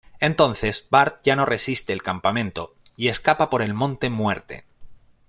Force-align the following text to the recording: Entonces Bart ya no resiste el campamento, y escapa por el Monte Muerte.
Entonces 0.19 0.87
Bart 0.89 1.19
ya 1.23 1.35
no 1.35 1.45
resiste 1.45 1.93
el 1.93 2.01
campamento, 2.01 2.73
y 2.97 3.09
escapa 3.09 3.51
por 3.51 3.61
el 3.61 3.75
Monte 3.75 4.09
Muerte. 4.09 4.65